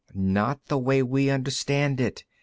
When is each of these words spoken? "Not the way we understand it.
"Not 0.15 0.61
the 0.65 0.79
way 0.79 1.03
we 1.03 1.29
understand 1.29 2.01
it. 2.01 2.23